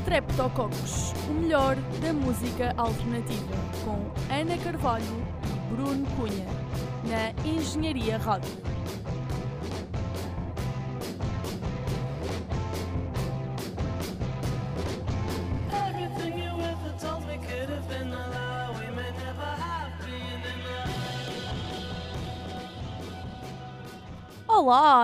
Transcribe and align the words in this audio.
Streptococcus, 0.00 1.12
o 1.28 1.32
melhor 1.34 1.76
da 2.00 2.12
música 2.12 2.72
alternativa, 2.76 3.54
com 3.84 4.10
Ana 4.32 4.56
Carvalho 4.58 5.04
e 5.44 5.74
Bruno 5.74 6.06
Cunha, 6.16 6.46
na 7.04 7.48
Engenharia 7.48 8.16
Rádio. 8.16 8.75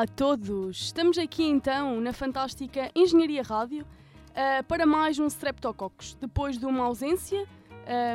Olá 0.03 0.11
a 0.11 0.17
todos! 0.17 0.83
Estamos 0.83 1.17
aqui 1.17 1.45
então 1.45 2.01
na 2.01 2.13
fantástica 2.13 2.91
Engenharia 2.93 3.41
Rádio 3.41 3.87
uh, 4.31 4.65
para 4.65 4.85
mais 4.85 5.17
um 5.21 5.29
Streptococcus. 5.29 6.19
Depois 6.21 6.59
de 6.59 6.67
uma 6.67 6.83
ausência, 6.83 7.47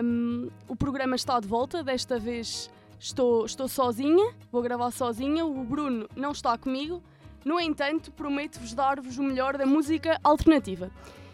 um, 0.03 0.49
o 0.67 0.75
programa 0.75 1.15
está 1.15 1.39
de 1.39 1.47
volta. 1.47 1.81
Desta 1.81 2.19
vez 2.19 2.69
estou, 2.99 3.45
estou 3.45 3.69
sozinha, 3.69 4.35
vou 4.51 4.61
gravar 4.61 4.91
sozinha. 4.91 5.45
O 5.45 5.63
Bruno 5.63 6.09
não 6.13 6.33
está 6.33 6.57
comigo. 6.57 7.01
No 7.45 7.57
entanto, 7.57 8.11
prometo-vos 8.11 8.73
dar-vos 8.73 9.17
o 9.17 9.23
melhor 9.23 9.57
da 9.57 9.65
música 9.65 10.19
alternativa. 10.25 10.91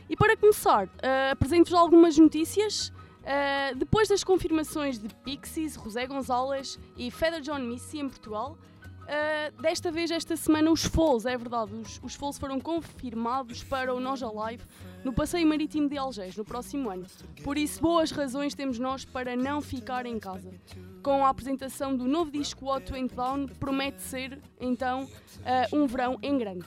E 0.08 0.16
para 0.16 0.38
começar, 0.38 0.86
uh, 0.86 1.32
apresento-vos 1.32 1.74
algumas 1.74 2.16
notícias. 2.16 2.90
Uh, 2.90 3.76
depois 3.76 4.08
das 4.08 4.24
confirmações 4.24 5.00
de 5.00 5.08
Pixies, 5.16 5.74
José 5.84 6.06
Gonzalez 6.06 6.78
e 6.96 7.10
Feather 7.10 7.42
John 7.42 7.58
Missy 7.58 7.98
em 7.98 8.08
Portugal, 8.08 8.56
uh, 9.04 9.62
desta 9.62 9.92
vez, 9.92 10.12
esta 10.12 10.36
semana, 10.36 10.72
os 10.72 10.84
Foles, 10.84 11.26
é 11.26 11.38
verdade, 11.38 11.73
os, 11.73 12.00
os 12.04 12.38
foram 12.38 12.59
confirmados 12.59 13.64
para 13.64 13.94
o 13.94 14.00
Noja 14.00 14.30
Live 14.30 14.64
no 15.04 15.14
Passeio 15.14 15.45
Marítimo 15.48 15.90
de 15.90 15.98
Algés 15.98 16.36
no 16.36 16.45
próximo 16.45 16.90
ano. 16.90 17.06
Por 17.44 17.58
isso, 17.58 17.82
boas 17.82 18.12
razões 18.12 18.54
temos 18.54 18.80
nós 18.80 19.06
para 19.06 19.36
não 19.36 19.62
ficar 19.62 20.06
em 20.06 20.18
casa. 20.18 20.52
Com 21.02 21.26
a 21.26 21.30
apresentação 21.30 21.95
do 21.95 22.06
novo 22.06 22.32
disco 22.32 22.66
What 22.66 22.92
Went 22.92 23.14
Down, 23.14 23.48
promete 23.60 24.02
ser, 24.02 24.40
então, 24.60 25.04
uh, 25.04 25.76
um 25.78 25.86
verão 25.86 26.17
em 26.22 26.38
grande. 26.38 26.66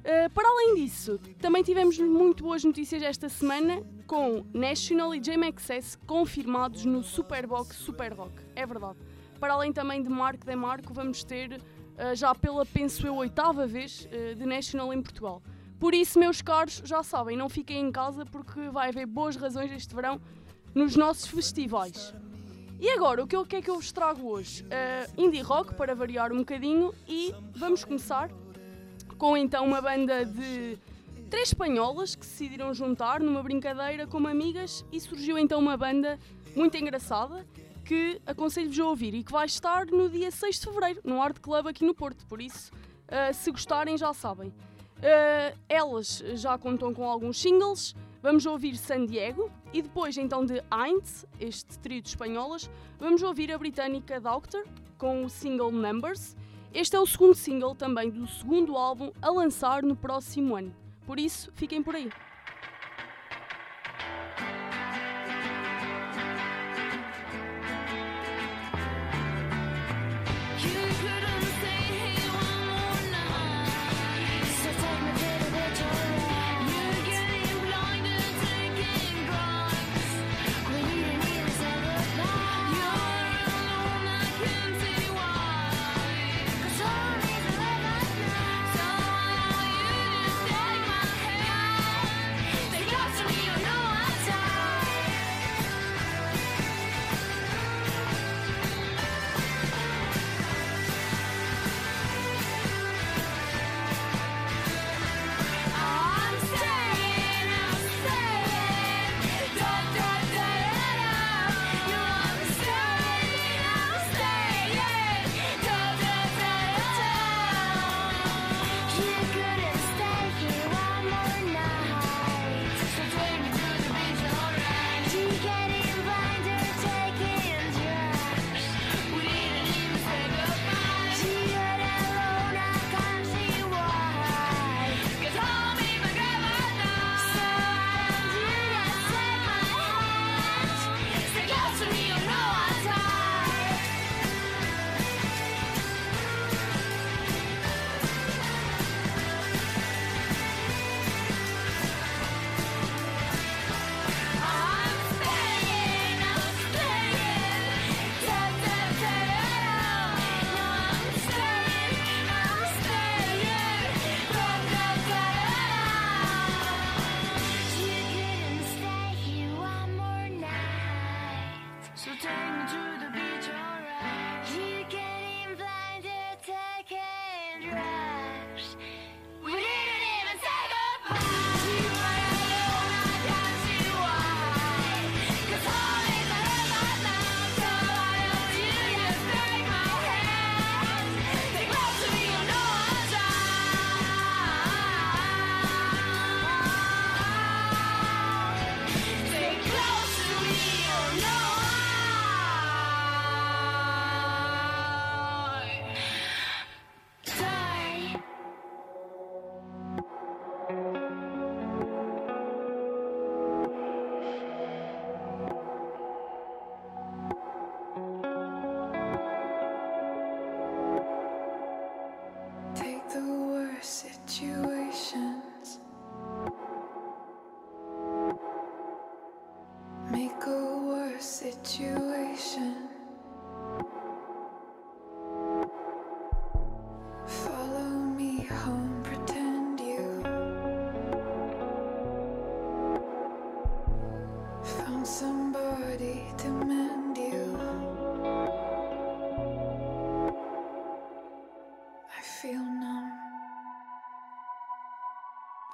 Uh, 0.00 0.30
para 0.32 0.48
além 0.48 0.76
disso, 0.76 1.18
também 1.40 1.62
tivemos 1.62 1.98
muito 1.98 2.42
boas 2.42 2.64
notícias 2.64 3.02
esta 3.02 3.28
semana 3.28 3.82
com 4.06 4.44
National 4.52 5.14
e 5.14 5.20
JMXS 5.20 5.96
confirmados 6.06 6.84
no 6.84 7.02
Superbox 7.02 7.76
Super 7.76 8.12
Rock. 8.14 8.32
É 8.56 8.66
verdade. 8.66 8.98
Para 9.40 9.54
além 9.54 9.72
também 9.72 10.02
de 10.02 10.08
Marco 10.08 10.44
de 10.44 10.54
Marco, 10.54 10.94
vamos 10.94 11.24
ter 11.24 11.54
uh, 11.54 12.14
já 12.14 12.34
pela, 12.34 12.64
penso 12.64 13.06
eu, 13.06 13.16
oitava 13.16 13.66
vez 13.66 14.06
de 14.36 14.46
National 14.46 14.92
em 14.92 15.02
Portugal. 15.02 15.42
Por 15.78 15.94
isso, 15.94 16.18
meus 16.18 16.42
caros, 16.42 16.82
já 16.84 17.02
sabem, 17.02 17.38
não 17.38 17.48
fiquem 17.48 17.80
em 17.80 17.90
casa 17.90 18.26
porque 18.26 18.68
vai 18.68 18.90
haver 18.90 19.06
boas 19.06 19.34
razões 19.34 19.72
este 19.72 19.94
verão 19.94 20.20
nos 20.74 20.94
nossos 20.94 21.26
festivais. 21.26 22.14
E 22.78 22.88
agora, 22.90 23.22
o 23.22 23.26
que, 23.26 23.36
o 23.36 23.44
que 23.44 23.56
é 23.56 23.62
que 23.62 23.70
eu 23.70 23.76
vos 23.76 23.90
trago 23.90 24.26
hoje? 24.26 24.62
Uh, 24.64 25.22
indie 25.22 25.40
rock, 25.40 25.74
para 25.74 25.94
variar 25.94 26.32
um 26.32 26.38
bocadinho, 26.38 26.94
e 27.08 27.34
vamos 27.54 27.84
começar 27.84 28.30
com 29.18 29.36
então 29.36 29.66
uma 29.66 29.82
banda 29.82 30.24
de 30.24 30.78
três 31.28 31.48
espanholas 31.48 32.14
que 32.14 32.24
se 32.24 32.32
decidiram 32.44 32.72
juntar 32.72 33.20
numa 33.20 33.42
brincadeira 33.42 34.06
como 34.06 34.26
amigas 34.26 34.84
e 34.90 34.98
surgiu 34.98 35.38
então 35.38 35.60
uma 35.60 35.76
banda 35.76 36.18
muito 36.56 36.76
engraçada 36.76 37.46
que 37.90 38.22
aconselho-vos 38.24 38.78
a 38.78 38.84
ouvir 38.84 39.14
e 39.14 39.24
que 39.24 39.32
vai 39.32 39.46
estar 39.46 39.84
no 39.86 40.08
dia 40.08 40.30
6 40.30 40.60
de 40.60 40.64
Fevereiro 40.64 41.00
no 41.02 41.20
Art 41.20 41.40
Club 41.40 41.66
aqui 41.66 41.84
no 41.84 41.92
Porto, 41.92 42.24
por 42.28 42.40
isso 42.40 42.70
uh, 42.72 43.34
se 43.34 43.50
gostarem 43.50 43.98
já 43.98 44.14
sabem. 44.14 44.50
Uh, 44.50 45.58
elas 45.68 46.22
já 46.34 46.56
contam 46.56 46.94
com 46.94 47.04
alguns 47.04 47.40
singles, 47.40 47.96
vamos 48.22 48.46
ouvir 48.46 48.76
San 48.76 49.06
Diego 49.06 49.50
e 49.72 49.82
depois 49.82 50.16
então 50.16 50.46
de 50.46 50.62
Heinz, 50.72 51.26
este 51.40 51.80
trio 51.80 52.00
de 52.00 52.10
espanholas, 52.10 52.70
vamos 52.96 53.24
ouvir 53.24 53.50
a 53.50 53.58
britânica 53.58 54.20
Doctor 54.20 54.64
com 54.96 55.24
o 55.24 55.28
single 55.28 55.72
Numbers 55.72 56.36
este 56.72 56.94
é 56.94 57.00
o 57.00 57.06
segundo 57.06 57.34
single 57.34 57.74
também 57.74 58.08
do 58.08 58.24
segundo 58.28 58.76
álbum 58.76 59.10
a 59.20 59.28
lançar 59.28 59.82
no 59.82 59.96
próximo 59.96 60.54
ano. 60.54 60.72
Por 61.04 61.18
isso, 61.18 61.50
fiquem 61.56 61.82
por 61.82 61.96
aí. 61.96 62.08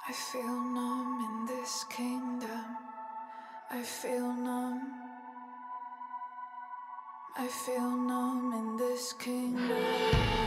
I 0.09 0.13
feel 0.13 0.61
numb 0.61 1.19
in 1.19 1.45
this 1.47 1.83
kingdom. 1.89 2.77
I 3.69 3.81
feel 3.81 4.31
numb. 4.31 4.93
I 7.37 7.47
feel 7.47 7.91
numb 7.91 8.53
in 8.53 8.77
this 8.77 9.11
kingdom. 9.11 10.46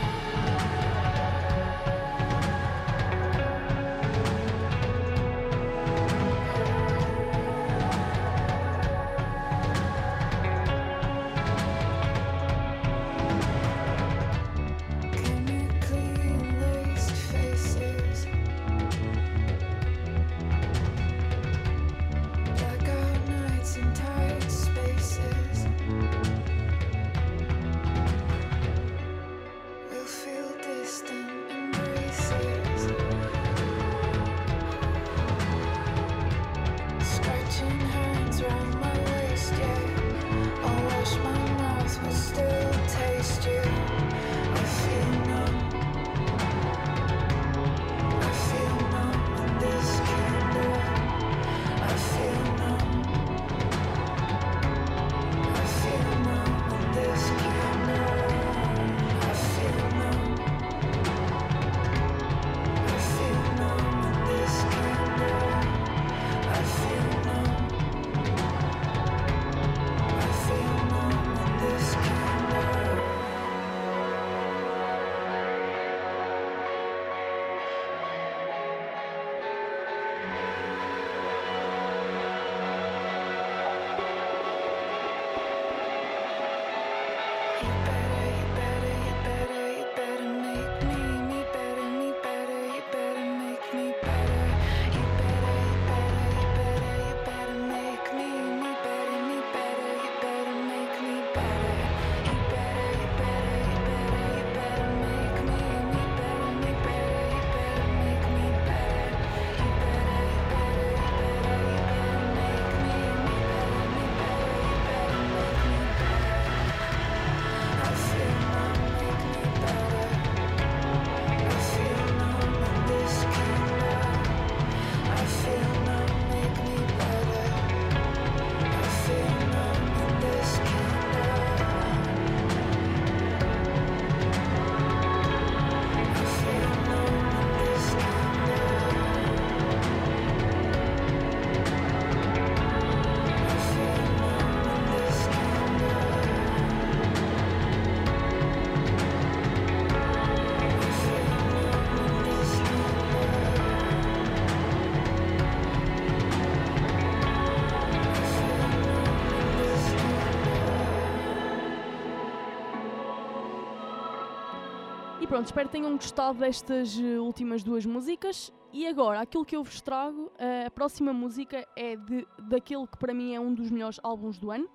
pronto, 165.31 165.45
espero 165.45 165.69
que 165.69 165.77
tenham 165.77 165.93
gostado 165.93 166.39
destas 166.39 166.99
eh, 166.99 167.17
últimas 167.17 167.63
duas 167.63 167.85
músicas. 167.85 168.51
E 168.73 168.85
agora, 168.85 169.21
aquilo 169.21 169.45
que 169.45 169.55
eu 169.55 169.63
vos 169.63 169.79
trago, 169.79 170.29
eh, 170.37 170.65
a 170.65 170.69
próxima 170.69 171.13
música 171.13 171.65
é 171.73 171.95
de, 171.95 172.27
daquele 172.49 172.85
que 172.85 172.97
para 172.97 173.13
mim 173.13 173.33
é 173.33 173.39
um 173.39 173.53
dos 173.53 173.71
melhores 173.71 173.97
álbuns 174.03 174.37
do 174.37 174.51
ano. 174.51 174.69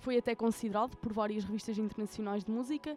Foi 0.00 0.18
até 0.18 0.34
considerado 0.34 0.98
por 0.98 1.14
várias 1.14 1.44
revistas 1.44 1.78
internacionais 1.78 2.44
de 2.44 2.50
música, 2.50 2.94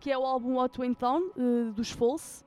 que 0.00 0.10
é 0.10 0.16
o 0.16 0.24
álbum 0.24 0.54
What 0.54 0.80
Went 0.80 0.98
Down, 0.98 1.32
eh, 1.36 1.70
dos 1.70 1.90
False, 1.90 2.42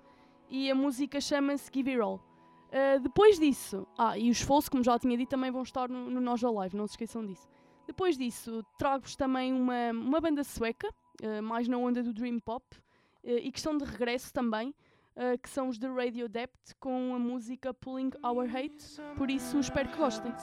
e 0.49 0.71
a 0.71 0.73
música 0.73 1.21
chama-se 1.21 1.69
Give 1.71 1.91
It 1.91 2.01
All. 2.01 2.15
Uh, 2.15 2.99
depois 3.01 3.37
disso, 3.37 3.85
ah, 3.99 4.17
e 4.17 4.31
os 4.31 4.41
False, 4.41 4.67
como 4.67 4.83
já 4.83 4.97
tinha 4.97 5.15
dito, 5.15 5.29
também 5.29 5.51
vão 5.51 5.61
estar 5.61 5.87
no, 5.87 6.09
no 6.09 6.19
Nós 6.19 6.41
Live, 6.41 6.75
não 6.75 6.87
se 6.87 6.93
esqueçam 6.93 7.23
disso. 7.23 7.47
Depois 7.85 8.17
disso, 8.17 8.65
trago-vos 8.79 9.15
também 9.15 9.53
uma, 9.53 9.91
uma 9.91 10.19
banda 10.19 10.43
sueca, 10.43 10.89
uh, 10.89 11.43
mais 11.43 11.67
na 11.67 11.77
onda 11.77 12.01
do 12.01 12.11
Dream 12.11 12.39
Pop, 12.39 12.65
eh, 13.23 13.47
e 13.47 13.51
que 13.51 13.59
estão 13.59 13.77
de 13.77 13.85
regresso 13.85 14.33
também, 14.33 14.73
eh, 15.15 15.37
que 15.37 15.49
são 15.49 15.69
os 15.69 15.77
The 15.77 15.87
Radio 15.87 16.27
Dept 16.27 16.75
com 16.79 17.13
a 17.13 17.19
música 17.19 17.73
Pulling 17.73 18.11
Our 18.23 18.45
Hate, 18.49 19.01
por 19.15 19.29
isso 19.29 19.59
espero 19.59 19.89
que 19.89 19.97
gostem. 19.97 20.33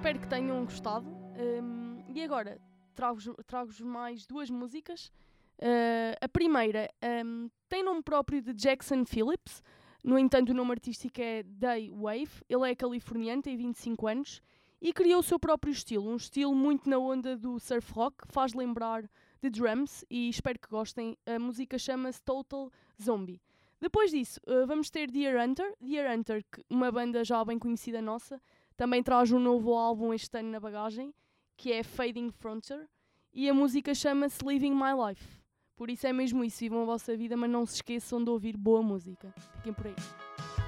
espero 0.00 0.18
que 0.18 0.28
tenham 0.28 0.64
gostado. 0.64 1.06
Um, 1.38 2.02
e 2.08 2.22
agora 2.22 2.58
trago-vos 2.94 3.36
trago 3.46 3.70
mais 3.84 4.24
duas 4.24 4.48
músicas. 4.48 5.12
Uh, 5.58 6.16
a 6.22 6.26
primeira 6.26 6.88
um, 7.22 7.50
tem 7.68 7.84
nome 7.84 8.02
próprio 8.02 8.40
de 8.40 8.54
Jackson 8.54 9.04
Phillips, 9.04 9.62
no 10.02 10.18
entanto, 10.18 10.52
o 10.52 10.54
nome 10.54 10.70
artístico 10.70 11.20
é 11.20 11.42
Day 11.42 11.90
Wave. 11.90 12.42
Ele 12.48 12.70
é 12.70 12.74
californiano, 12.74 13.42
tem 13.42 13.58
25 13.58 14.06
anos 14.06 14.42
e 14.80 14.90
criou 14.90 15.20
o 15.20 15.22
seu 15.22 15.38
próprio 15.38 15.70
estilo, 15.70 16.08
um 16.08 16.16
estilo 16.16 16.54
muito 16.54 16.88
na 16.88 16.96
onda 16.96 17.36
do 17.36 17.60
surf 17.60 17.92
rock, 17.92 18.26
faz 18.28 18.54
lembrar 18.54 19.02
de 19.42 19.50
drums 19.50 20.02
e 20.08 20.30
espero 20.30 20.58
que 20.58 20.70
gostem. 20.70 21.14
A 21.26 21.38
música 21.38 21.78
chama-se 21.78 22.22
Total 22.22 22.72
Zombie. 23.00 23.38
Depois 23.78 24.10
disso, 24.10 24.40
uh, 24.46 24.66
vamos 24.66 24.88
ter 24.88 25.10
Dear 25.10 25.46
Hunter. 25.46 25.74
Dear 25.78 26.16
Hunter, 26.16 26.42
uma 26.70 26.90
banda 26.90 27.22
já 27.22 27.44
bem 27.44 27.58
conhecida 27.58 28.00
nossa, 28.00 28.40
também 28.80 29.02
traz 29.02 29.30
um 29.30 29.38
novo 29.38 29.74
álbum 29.74 30.14
este 30.14 30.38
ano 30.38 30.52
na 30.52 30.58
bagagem, 30.58 31.12
que 31.54 31.70
é 31.70 31.82
Fading 31.82 32.30
Frontier, 32.30 32.88
e 33.30 33.46
a 33.46 33.52
música 33.52 33.94
chama-se 33.94 34.42
Living 34.42 34.72
My 34.72 34.94
Life. 35.06 35.22
Por 35.76 35.90
isso 35.90 36.06
é 36.06 36.14
mesmo 36.14 36.42
isso, 36.42 36.60
vivam 36.60 36.80
a 36.80 36.86
vossa 36.86 37.14
vida, 37.14 37.36
mas 37.36 37.50
não 37.50 37.66
se 37.66 37.74
esqueçam 37.74 38.24
de 38.24 38.30
ouvir 38.30 38.56
boa 38.56 38.82
música. 38.82 39.34
Fiquem 39.58 39.74
por 39.74 39.86
aí. 39.86 40.59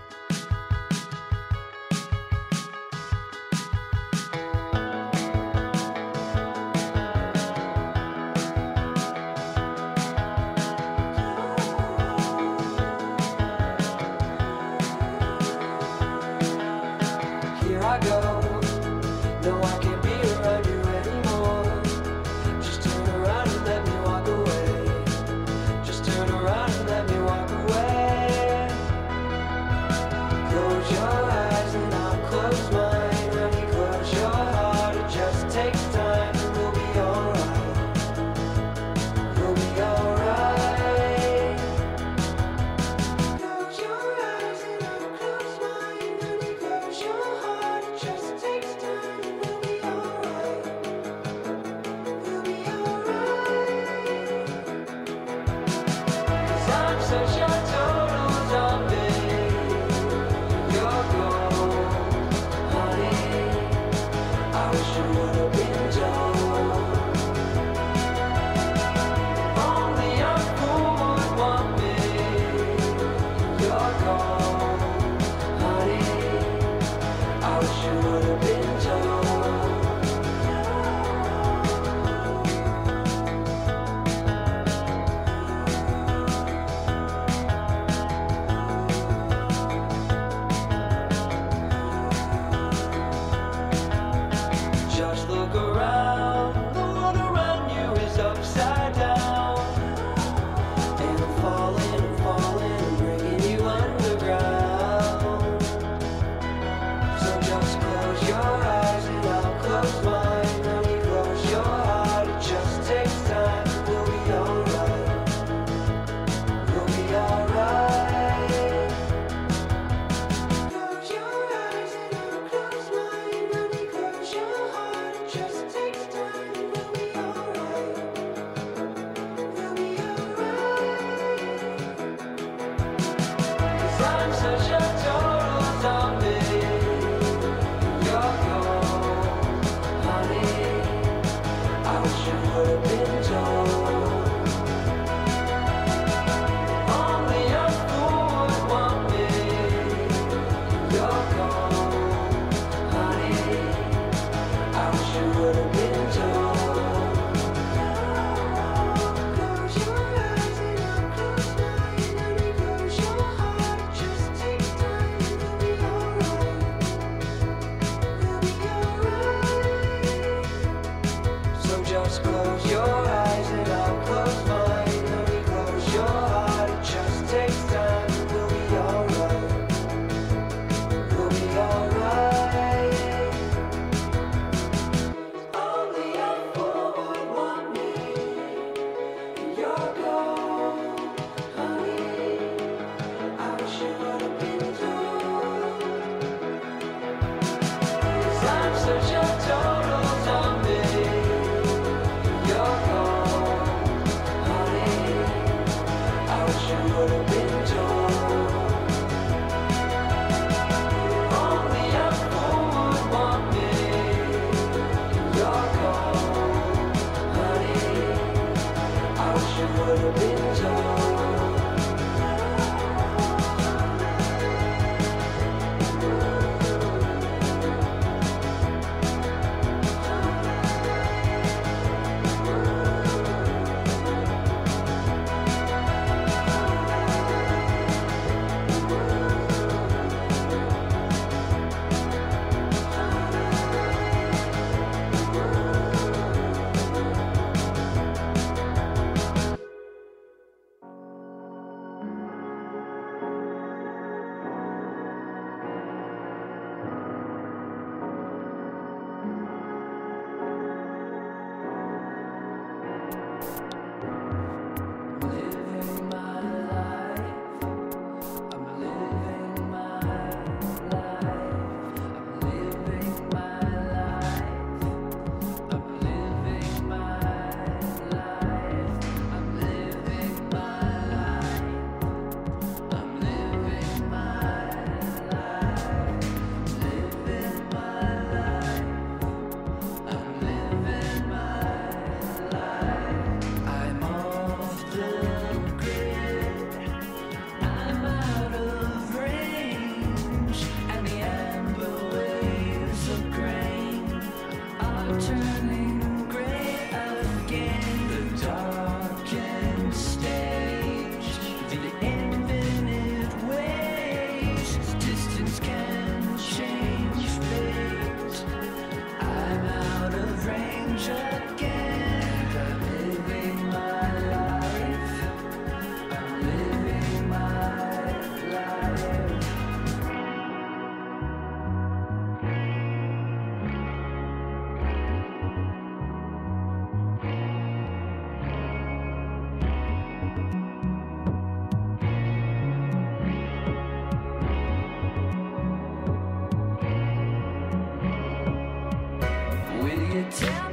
will 349.83 350.03
you 350.15 350.25
tell 350.31 350.71
me? 350.71 350.72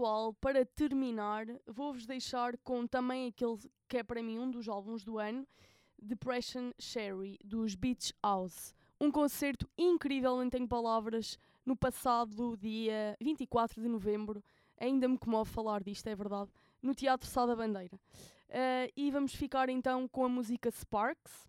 Pessoal, 0.00 0.32
para 0.32 0.64
terminar, 0.64 1.44
vou-vos 1.66 2.06
deixar 2.06 2.56
com 2.64 2.86
também 2.86 3.28
aquele 3.28 3.58
que 3.86 3.98
é 3.98 4.02
para 4.02 4.22
mim 4.22 4.38
um 4.38 4.50
dos 4.50 4.66
álbuns 4.66 5.04
do 5.04 5.18
ano, 5.18 5.46
Depression 6.00 6.72
Sherry, 6.78 7.38
dos 7.44 7.74
Beach 7.74 8.14
House. 8.24 8.74
Um 8.98 9.10
concerto 9.10 9.68
incrível, 9.76 10.38
nem 10.38 10.48
tenho 10.48 10.66
palavras, 10.66 11.38
no 11.66 11.76
passado 11.76 12.56
dia 12.56 13.14
24 13.20 13.82
de 13.82 13.86
novembro. 13.88 14.42
Ainda 14.80 15.06
me 15.06 15.18
comove 15.18 15.50
falar 15.50 15.82
disto, 15.82 16.06
é 16.06 16.16
verdade, 16.16 16.50
no 16.80 16.94
Teatro 16.94 17.28
Sá 17.28 17.44
da 17.44 17.54
Bandeira. 17.54 18.00
Eh, 18.48 18.90
e 18.96 19.10
vamos 19.10 19.34
ficar 19.34 19.68
então 19.68 20.08
com 20.08 20.24
a 20.24 20.30
música 20.30 20.70
Sparks, 20.70 21.46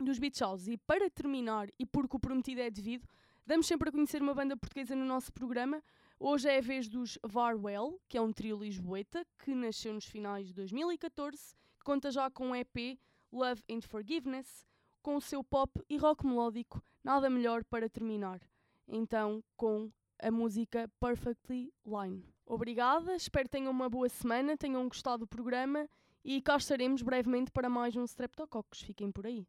dos 0.00 0.18
Beach 0.18 0.40
House. 0.40 0.66
E 0.66 0.76
para 0.76 1.08
terminar, 1.08 1.68
e 1.78 1.86
porque 1.86 2.16
o 2.16 2.18
prometido 2.18 2.62
é 2.62 2.68
devido, 2.68 3.06
damos 3.46 3.68
sempre 3.68 3.90
a 3.90 3.92
conhecer 3.92 4.20
uma 4.20 4.34
banda 4.34 4.56
portuguesa 4.56 4.96
no 4.96 5.04
nosso 5.04 5.32
programa. 5.32 5.80
Hoje 6.18 6.48
é 6.48 6.58
a 6.58 6.62
vez 6.62 6.88
dos 6.88 7.18
Varwell, 7.22 8.00
que 8.08 8.16
é 8.16 8.20
um 8.20 8.32
trio 8.32 8.56
lisboeta 8.56 9.26
que 9.38 9.54
nasceu 9.54 9.92
nos 9.92 10.06
finais 10.06 10.46
de 10.46 10.54
2014, 10.54 11.54
que 11.78 11.84
conta 11.84 12.10
já 12.10 12.30
com 12.30 12.50
o 12.50 12.56
EP 12.56 12.98
Love 13.30 13.62
and 13.70 13.82
Forgiveness, 13.82 14.66
com 15.02 15.16
o 15.16 15.20
seu 15.20 15.44
pop 15.44 15.70
e 15.90 15.98
rock 15.98 16.26
melódico, 16.26 16.82
nada 17.04 17.28
melhor 17.28 17.62
para 17.64 17.88
terminar. 17.88 18.40
Então, 18.88 19.44
com 19.56 19.92
a 20.18 20.30
música 20.30 20.90
Perfectly 20.98 21.70
Line. 21.84 22.24
Obrigada, 22.46 23.14
espero 23.14 23.48
tenham 23.48 23.70
uma 23.70 23.90
boa 23.90 24.08
semana, 24.08 24.56
tenham 24.56 24.88
gostado 24.88 25.18
do 25.18 25.26
programa 25.26 25.86
e 26.24 26.40
cá 26.40 26.56
estaremos 26.56 27.02
brevemente 27.02 27.50
para 27.50 27.68
mais 27.68 27.94
um 27.94 28.04
Streptococcus. 28.04 28.80
Fiquem 28.80 29.12
por 29.12 29.26
aí. 29.26 29.46